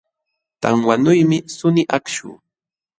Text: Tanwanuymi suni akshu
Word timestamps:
Tanwanuymi 0.61 1.37
suni 1.55 1.81
akshu 1.97 2.29